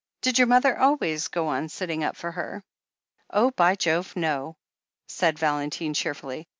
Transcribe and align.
Did 0.23 0.39
your 0.39 0.47
mother 0.47 0.75
always 0.79 1.27
go 1.27 1.49
on 1.49 1.69
sitting 1.69 2.03
up 2.03 2.15
for 2.15 2.31
her?" 2.31 2.63
"Oh, 3.29 3.51
by 3.51 3.75
Jove, 3.75 4.15
no!" 4.15 4.57
said 5.07 5.37
Valentine 5.37 5.93
cheerfully. 5.93 6.47